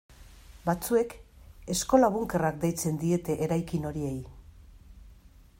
[0.69, 1.13] Batzuek
[1.75, 4.19] eskola-bunkerrak deitzen diete eraikin horiei.